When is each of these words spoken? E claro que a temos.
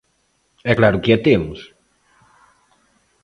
E 0.69 0.71
claro 0.79 1.01
que 1.03 1.11
a 1.17 1.19
temos. 1.27 1.59